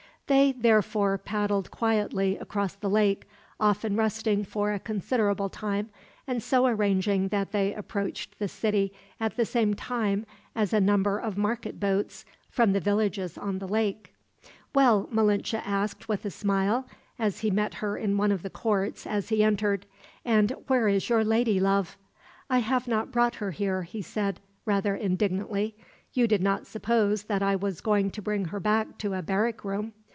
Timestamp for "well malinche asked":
14.73-16.07